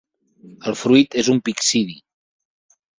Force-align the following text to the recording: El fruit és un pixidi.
El 0.71 0.77
fruit 0.79 1.19
és 1.25 1.31
un 1.37 1.45
pixidi. 1.51 1.97